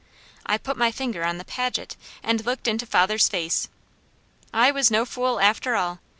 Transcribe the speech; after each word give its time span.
I 0.47 0.57
put 0.57 0.77
my 0.77 0.89
finger 0.91 1.23
on 1.23 1.37
the 1.37 1.45
Paget, 1.45 1.95
and 2.23 2.43
looked 2.43 2.67
into 2.67 2.87
father's 2.87 3.29
face. 3.29 3.69
I 4.51 4.71
was 4.71 4.89
no 4.89 5.05
fool 5.05 5.39
after 5.39 5.75
all. 5.75 5.99